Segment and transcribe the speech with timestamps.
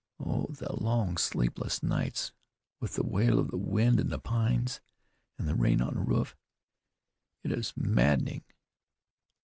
[0.19, 2.31] Oh, the long sleepless nights,
[2.79, 4.81] with the wail of the wind in the pines,
[5.37, 6.35] and the rain on the roof!
[7.43, 8.43] It is maddening.